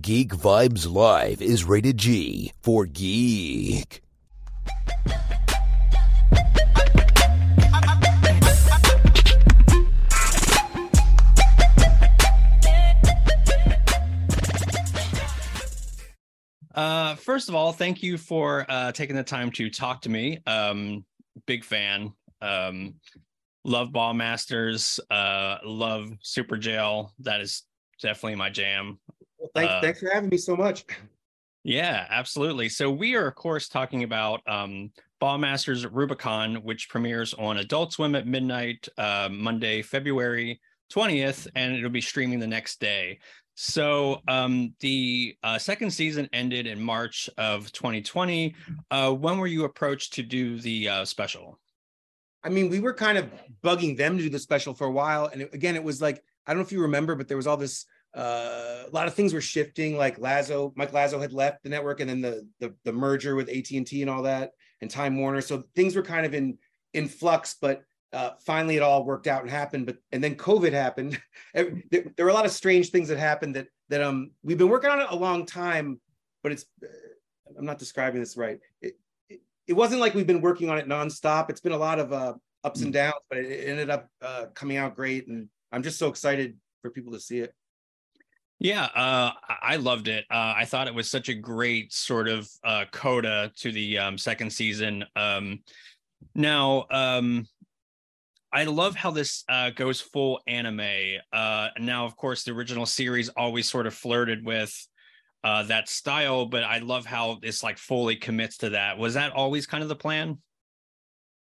[0.00, 4.02] Geek Vibes Live is rated G for geek.
[16.74, 20.38] Uh, first of all, thank you for uh, taking the time to talk to me.
[20.46, 21.04] Um,
[21.46, 22.12] big fan.
[22.42, 22.96] Um,
[23.64, 25.00] love Ballmastrz.
[25.10, 27.10] Uh, love Superjail.
[27.20, 27.62] That is
[28.02, 28.98] definitely my jam.
[29.56, 30.84] Thanks, Uh, thanks for having me so much.
[31.64, 32.68] Yeah, absolutely.
[32.68, 38.14] So we are, of course, talking about um, Ballmastrz Rubicon, which premieres on Adult Swim
[38.14, 40.60] at midnight uh, Monday, February
[40.92, 43.18] 20th, and it'll be streaming the next day.
[43.54, 48.54] So um, the uh, second season ended in March of 2020.
[48.90, 51.58] Uh, when were you approached to do the uh, special?
[52.44, 53.28] I mean, we were kind of
[53.64, 56.22] bugging them to do the special for a while, and it- again, it was like
[56.46, 57.86] I don't know if you remember, but there was all this.
[58.16, 59.96] Uh, a lot of things were shifting.
[59.96, 63.50] Like Lazzo, Mike Lazzo had left the network, and then the the, the merger with
[63.50, 65.42] AT and T and all that, and Time Warner.
[65.42, 66.56] So things were kind of in
[66.94, 67.82] in flux, but
[68.14, 69.84] uh, finally it all worked out and happened.
[69.84, 71.20] But and then COVID happened.
[71.54, 74.68] There, there were a lot of strange things that happened that that um we've been
[74.68, 76.00] working on it a long time,
[76.42, 76.88] but it's uh,
[77.58, 78.58] I'm not describing this right.
[78.82, 78.98] It,
[79.30, 81.48] it, it wasn't like we've been working on it nonstop.
[81.48, 84.46] It's been a lot of uh, ups and downs, but it, it ended up uh,
[84.54, 87.54] coming out great, and I'm just so excited for people to see it.
[88.58, 90.24] Yeah, uh, I loved it.
[90.30, 94.16] Uh, I thought it was such a great sort of uh, coda to the um,
[94.18, 95.04] second season.
[95.14, 95.60] Um,
[96.34, 97.46] now, um,
[98.52, 101.18] I love how this uh, goes full anime.
[101.32, 104.74] Uh, now, of course, the original series always sort of flirted with
[105.44, 108.96] uh, that style, but I love how it's like fully commits to that.
[108.96, 110.38] Was that always kind of the plan?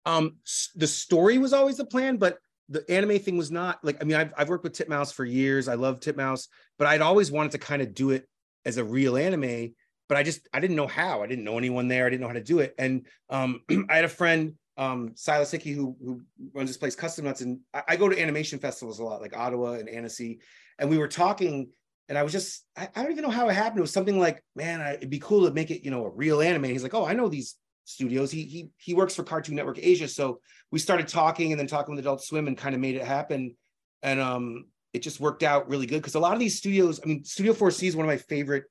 [0.06, 0.38] Um,
[0.76, 2.38] the story was always the plan, but
[2.70, 3.84] the anime thing was not.
[3.84, 5.68] Like, I mean, I've I've worked with Titmouse for years.
[5.68, 6.48] I love Titmouse,
[6.82, 8.28] but I'd always wanted to kind of do it
[8.66, 9.76] as a real anime.
[10.10, 11.22] But I just I didn't know how.
[11.22, 12.08] I didn't know anyone there.
[12.08, 12.74] I didn't know how to do it.
[12.80, 16.22] And um, I had a friend, um, Silas Hickey, who who
[16.56, 19.38] runs this place, Custom Nuts, and I, I go to animation festivals a lot, like
[19.38, 20.40] Ottawa and Annecy.
[20.80, 21.70] And we were talking,
[22.10, 23.78] and I was just I, I don't even know how it happened.
[23.78, 26.10] It was something like, man, I, it'd be cool to make it, you know, a
[26.10, 26.64] real anime.
[26.64, 28.32] He's like, oh, I know these studios.
[28.32, 30.40] He he he works for Cartoon Network Asia, so
[30.72, 33.56] we started talking and then talking with Adult Swim and kind of made it happen.
[34.02, 37.08] And um, it just worked out really good because a lot of these studios, I
[37.08, 38.66] mean, Studio 4C is one of my favorite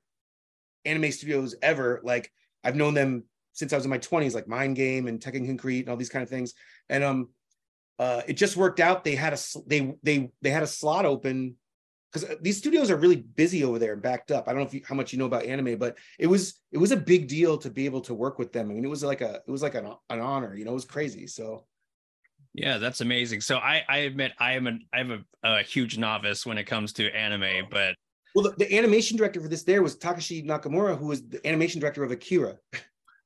[0.85, 2.01] anime studios ever.
[2.03, 2.31] Like
[2.63, 3.23] I've known them
[3.53, 6.23] since I was in my 20s, like Mind Game and Tekkonkinkreet and all these kind
[6.23, 6.53] of things.
[6.89, 7.29] And um,
[7.99, 9.03] uh, it just worked out.
[9.03, 11.55] They had a they they they had a slot open
[12.11, 14.47] because these studios are really busy over there and backed up.
[14.47, 16.77] I don't know if you, how much you know about anime, but it was it
[16.77, 18.69] was a big deal to be able to work with them.
[18.69, 20.55] I mean, it was like a it was like an, an honor.
[20.55, 21.27] You know, it was crazy.
[21.27, 21.65] So
[22.53, 23.41] Yeah, that's amazing.
[23.41, 26.93] So I, I admit I am a I a, a huge novice when it comes
[26.93, 27.95] to anime, but
[28.35, 31.79] Well, the, the animation director for this there was Takashi Nakamura, who was the animation
[31.79, 32.57] director of Akira.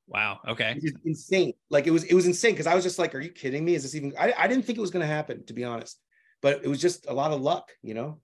[0.08, 0.80] wow, okay.
[1.06, 1.54] Insane.
[1.70, 3.76] Like it was, it was insane because I was just like, "Are you kidding me?
[3.76, 6.00] Is this even?" I, I didn't think it was going to happen, to be honest.
[6.42, 8.20] But it was just a lot of luck, you know.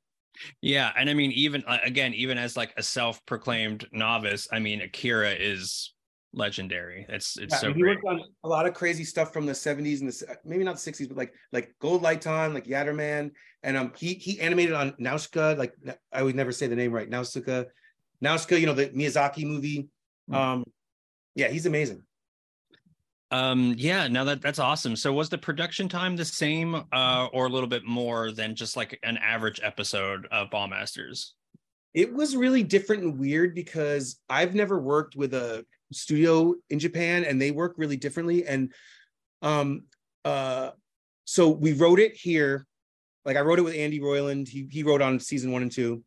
[0.61, 4.81] Yeah, and I mean, even uh, again, even as like a self-proclaimed novice, I mean,
[4.81, 5.93] Akira is
[6.33, 7.05] legendary.
[7.09, 10.01] It's it's Yeah, so he worked on a lot of crazy stuff from the 70s
[10.01, 13.31] and the maybe not the 60s, but like like Gold Lightan, like Yatterman,
[13.63, 15.73] and um he he animated on Nausicaa, like
[16.11, 17.63] I would never say the name right, Nausicaa,
[18.21, 19.87] Nausicaa, you know the Miyazaki movie.
[20.29, 20.35] Hmm.
[20.35, 20.63] Um,
[21.35, 22.03] yeah, he's amazing.
[23.31, 24.95] Um, yeah, no, that that's awesome.
[24.95, 28.75] So was the production time the same, uh, or a little bit more than just
[28.75, 31.31] like an average episode of Ballmastrz?
[31.93, 37.23] It was really different and weird because I've never worked with a studio in Japan
[37.23, 38.45] and they work really differently.
[38.45, 38.73] And
[39.41, 39.83] um
[40.25, 40.71] uh
[41.25, 42.65] so we wrote it here.
[43.25, 44.47] Like I wrote it with Andy Royland.
[44.47, 46.03] He he wrote on season one and two.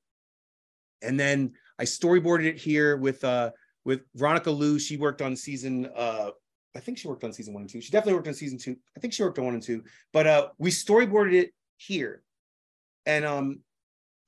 [1.02, 3.50] And then I storyboarded it here with uh
[3.84, 4.78] with Veronica Liu.
[4.78, 6.30] She worked on season uh
[6.76, 7.80] I think she worked on season one and two.
[7.80, 8.76] She definitely worked on season two.
[8.96, 12.22] I think she worked on one and two, but uh we storyboarded it here.
[13.06, 13.60] And um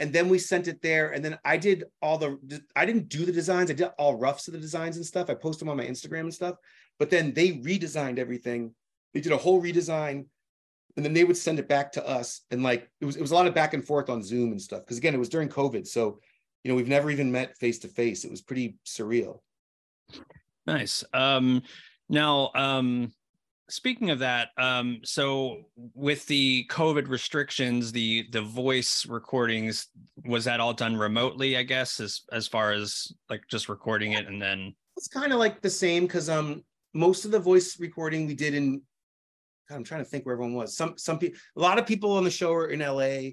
[0.01, 2.39] and then we sent it there and then i did all the
[2.75, 5.35] i didn't do the designs i did all roughs of the designs and stuff i
[5.35, 6.57] posted them on my instagram and stuff
[6.99, 8.75] but then they redesigned everything
[9.15, 10.27] they did a whole redesign
[10.97, 13.31] and then they would send it back to us and like it was it was
[13.31, 15.49] a lot of back and forth on zoom and stuff because again it was during
[15.49, 16.19] covid so
[16.63, 19.41] you know we've never even met face to face it was pretty surreal
[20.67, 21.05] Nice.
[21.13, 21.63] Um,
[22.09, 23.13] now, um,
[23.69, 25.63] speaking of that, um, so
[25.95, 29.89] with the COVID restrictions, the the voice recordings
[30.25, 31.57] was that all done remotely?
[31.57, 35.39] I guess as as far as like just recording it and then it's kind of
[35.39, 36.63] like the same because um
[36.95, 38.81] most of the voice recording we did in
[39.69, 40.77] God, I'm trying to think where everyone was.
[40.77, 43.33] Some some people a lot of people on the show are in LA.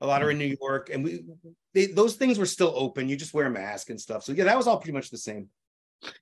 [0.00, 1.24] A lot are in New York, and we
[1.74, 3.08] they, those things were still open.
[3.08, 4.24] You just wear a mask and stuff.
[4.24, 5.48] So yeah, that was all pretty much the same.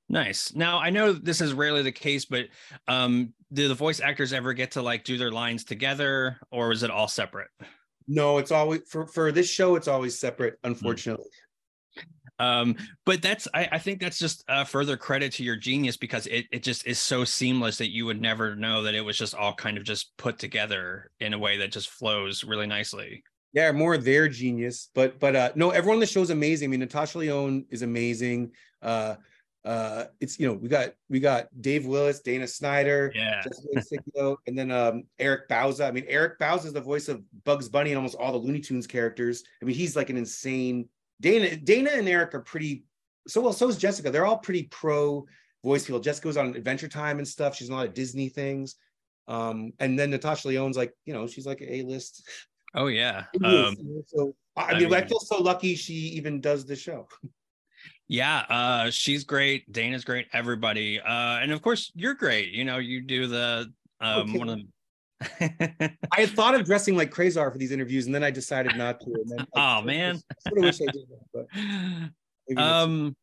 [0.09, 0.55] Nice.
[0.55, 2.47] Now I know this is rarely the case, but
[2.89, 6.83] um, do the voice actors ever get to like do their lines together, or is
[6.83, 7.49] it all separate?
[8.09, 9.77] No, it's always for for this show.
[9.77, 11.27] It's always separate, unfortunately.
[12.41, 16.27] Um, but that's I, I think that's just uh, further credit to your genius because
[16.29, 19.35] it it just is so seamless that you would never know that it was just
[19.35, 23.25] all kind of just put together in a way that just flows really nicely.
[23.53, 26.69] Yeah, more their genius, but but uh no, everyone on the show is amazing.
[26.69, 28.53] I mean, Natasha Lyonne is amazing.
[28.83, 29.17] Uh
[29.65, 33.43] uh it's you know we got we got Dave Willis, Dana Snyder, Yeah.
[33.75, 35.87] Jessica and then um Eric Bauza.
[35.89, 38.61] I mean, Eric Bauza is the voice of Bugs Bunny and almost all the Looney
[38.61, 39.43] Tunes characters.
[39.62, 40.89] I mean, he's like an insane
[41.21, 41.56] Dana.
[41.56, 42.85] Dana and Eric are pretty
[43.27, 43.53] so well.
[43.53, 44.11] So is Jessica.
[44.11, 45.27] They're all pretty pro
[45.65, 46.01] voice people.
[46.01, 47.56] Jessica was on Adventure Time and stuff.
[47.56, 48.77] She's in a lot of Disney things.
[49.27, 52.27] Um, and then Natasha Lyonne's like, you know, she's like a list.
[52.75, 53.25] Oh yeah.
[53.43, 56.65] Um, is, you know, so I I mean, I feel so lucky she even does
[56.65, 57.09] the show.
[58.09, 58.44] yeah.
[58.49, 59.70] Uh, she's great.
[59.73, 60.26] Dana's great.
[60.32, 61.00] Everybody.
[61.00, 62.53] Uh, and of course you're great.
[62.53, 64.38] You know, you do the um Okay.
[64.38, 64.69] one of the
[66.12, 69.00] I had thought of dressing like Crazar for these interviews, and then I decided not
[69.00, 69.06] to.
[69.06, 70.17] And then, Oh, man.
[70.31, 71.47] I sort of wish I did that, but
[72.56, 73.15] um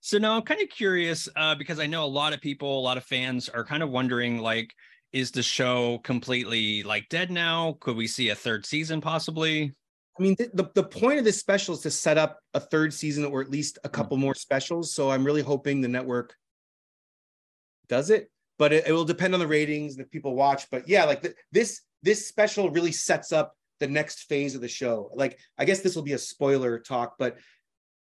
[0.00, 2.82] so now i'm kind of curious uh because i know a lot of people a
[2.82, 4.74] lot of fans are kind of wondering like
[5.12, 9.74] is the show completely like dead now could we see a third season possibly
[10.18, 12.92] I mean, th- the, the point of this special is to set up a third
[12.92, 14.20] season or at least a couple mm.
[14.20, 14.94] more specials.
[14.94, 16.36] So I'm really hoping the network
[17.88, 20.68] does it, but it, it will depend on the ratings that people watch.
[20.70, 24.68] But yeah, like th- this this special really sets up the next phase of the
[24.68, 25.10] show.
[25.14, 27.38] Like I guess this will be a spoiler talk, but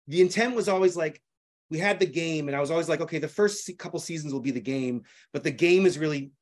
[0.09, 1.23] the intent was always like
[1.71, 4.41] we had the game, and I was always like, okay, the first couple seasons will
[4.41, 5.03] be the game,
[5.33, 6.33] but the game is really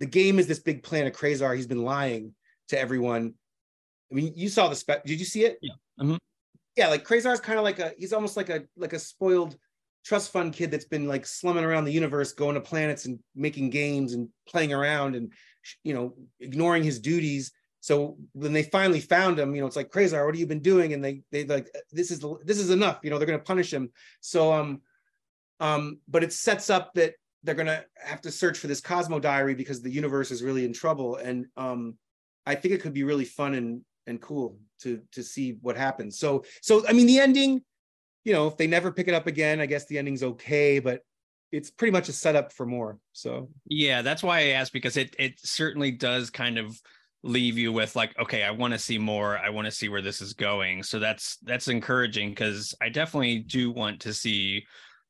[0.00, 1.54] the game is this big plan of Crazar.
[1.54, 2.34] He's been lying
[2.68, 3.34] to everyone.
[4.10, 5.04] I mean, you saw the spec.
[5.04, 5.58] Did you see it?
[5.60, 5.74] Yeah.
[6.00, 6.18] Mhm.
[6.76, 9.56] Yeah, like Crazar is kind of like a he's almost like a like a spoiled
[10.04, 13.70] trust fund kid that's been like slumming around the universe, going to planets and making
[13.70, 15.32] games and playing around and
[15.82, 17.52] you know ignoring his duties.
[17.80, 20.60] So when they finally found him, you know, it's like Crazar, what have you been
[20.60, 20.92] doing?
[20.92, 23.00] And they they like this is this is enough.
[23.02, 23.90] You know, they're gonna punish him.
[24.20, 24.82] So um
[25.60, 29.54] um, but it sets up that they're gonna have to search for this Cosmo diary
[29.54, 31.16] because the universe is really in trouble.
[31.16, 31.96] And um
[32.46, 36.18] I think it could be really fun and and cool to to see what happens.
[36.18, 37.62] So so I mean the ending,
[38.24, 41.02] you know, if they never pick it up again, I guess the ending's okay, but
[41.52, 42.98] it's pretty much a setup for more.
[43.12, 46.80] So yeah that's why i asked because it it certainly does kind of
[47.22, 50.02] leave you with like okay i want to see more i want to see where
[50.02, 54.64] this is going so that's that's encouraging because i definitely do want to see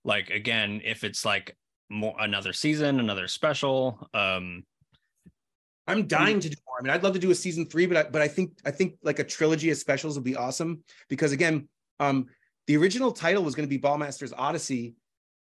[0.05, 1.55] like again if it's like
[1.89, 4.65] more another season another special um
[5.89, 6.77] I'm dying to do more.
[6.81, 8.71] I mean, I'd love to do a season three, but I, but I think I
[8.71, 11.69] think like a trilogy of specials would be awesome because again,
[12.01, 12.27] um,
[12.67, 14.95] the original title was going to be Ballmastrz Odyssey,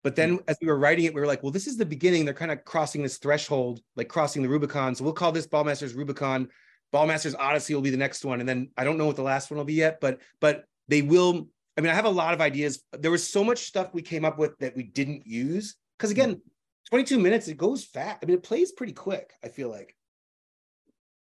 [0.03, 2.25] but then as we were writing it, we were like, well, this is the beginning.
[2.25, 4.93] They're kind of crossing this threshold, like crossing the Rubicon.
[4.93, 6.47] So we'll call this Ballmastrz Rubicon.
[6.93, 9.49] Ballmastrz Odyssey will be the next one, and then I don't know what the last
[9.49, 11.47] one will be yet, but but they will.
[11.77, 12.83] I mean, I have a lot of ideas.
[12.93, 16.41] There was so much stuff we came up with that we didn't use because again,
[16.89, 18.19] 22 minutes it goes fast.
[18.21, 19.31] I mean, it plays pretty quick.
[19.43, 19.95] I feel like.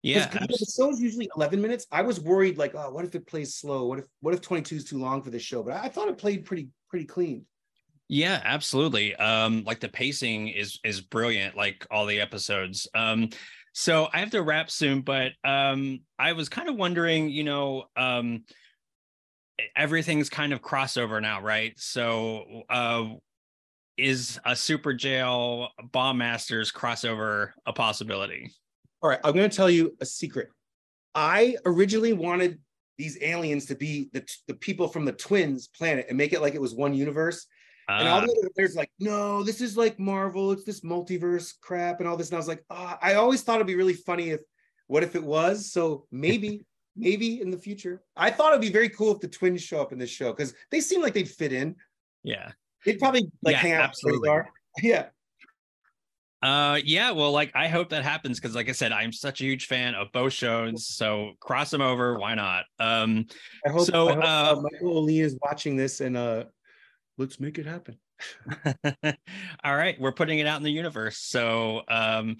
[0.01, 1.85] yeah Because the show's usually 11 minutes.
[1.91, 3.85] I was worried, like, oh, what if it plays slow?
[3.85, 5.63] What if what if 22 is too long for this show?
[5.63, 7.45] But I, I thought it played pretty pretty clean.
[8.09, 9.15] Yeah, absolutely.
[9.15, 12.87] Um, like the pacing is is brilliant, like all the episodes.
[12.93, 13.29] Um,
[13.73, 17.85] so I have to wrap soon, but um, I was kind of wondering, you know,
[17.97, 18.43] um,
[19.75, 21.73] everything's kind of crossover now, right?
[21.77, 23.05] So uh,
[23.97, 28.51] is a super jail bomb masters crossover a possibility?
[29.01, 30.49] All right, I'm going to tell you a secret.
[31.15, 32.59] I originally wanted
[32.97, 36.55] these aliens to be the the people from the twins planet and make it like
[36.55, 37.45] it was one universe.
[37.89, 40.51] And all Ah, the other players like, no, this is like Marvel.
[40.53, 42.29] It's this multiverse crap and all this.
[42.29, 44.39] And I was like, ah, I always thought it'd be really funny if,
[44.87, 45.71] what if it was?
[45.71, 48.01] So maybe, maybe in the future.
[48.15, 50.53] I thought it'd be very cool if the twins show up in this show because
[50.71, 51.75] they seem like they'd fit in.
[52.23, 52.51] yeah.
[52.85, 53.81] They'd probably like Yeah, hang out.
[53.81, 54.29] with absolutely.
[54.29, 54.49] Radar.
[54.81, 55.05] Yeah.
[56.41, 59.45] Uh, yeah, well, like I hope that happens because, like I said, I'm such a
[59.45, 60.87] huge fan of both shows.
[60.87, 62.65] So cross them over, why not?
[62.79, 63.27] Um,
[63.65, 66.45] I hope, so I hope, uh, uh, Michael Ouweleen is watching this and uh,
[67.17, 67.97] let's make it happen.
[69.63, 71.17] all right, we're putting it out in the universe.
[71.19, 72.35] So, um,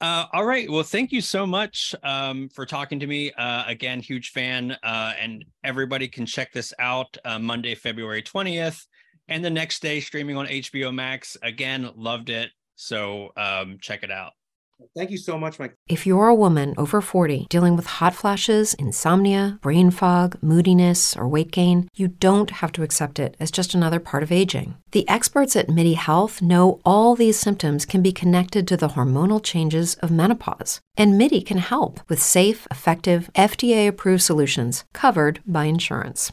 [0.00, 0.70] uh, all right.
[0.70, 3.30] Well, thank you so much um, for talking to me.
[3.32, 4.76] Uh, again, huge fan.
[4.82, 8.86] Uh, and everybody can check this out uh, Monday, February 20th,
[9.28, 11.36] and the next day streaming on HBO Max.
[11.42, 12.50] Again, loved it.
[12.76, 14.32] So um, check it out.
[14.96, 15.76] Thank you so much, Mike.
[15.88, 21.28] If you're a woman over 40 dealing with hot flashes, insomnia, brain fog, moodiness, or
[21.28, 24.76] weight gain, you don't have to accept it as just another part of aging.
[24.90, 29.42] The experts at MIDI Health know all these symptoms can be connected to the hormonal
[29.42, 30.80] changes of menopause.
[30.96, 36.32] And MIDI can help with safe, effective, FDA approved solutions covered by insurance.